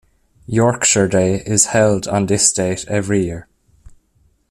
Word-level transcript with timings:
Yorkshire 0.47 1.07
Day 1.07 1.43
is 1.45 1.67
held 1.67 2.07
on 2.07 2.25
this 2.25 2.51
date 2.51 2.85
each 2.89 3.07
year. 3.11 3.47